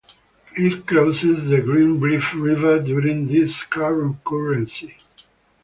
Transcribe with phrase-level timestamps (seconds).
[0.57, 4.95] It crosses the Greenbrier River during this concurrency.